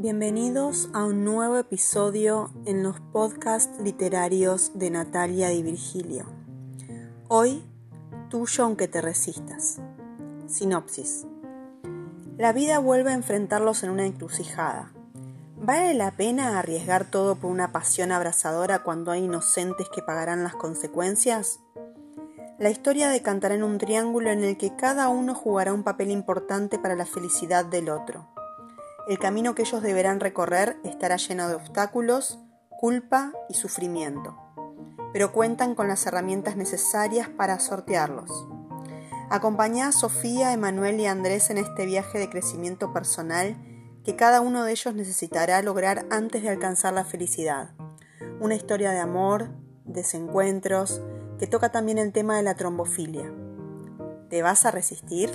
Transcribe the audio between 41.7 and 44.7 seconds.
viaje de crecimiento personal que cada uno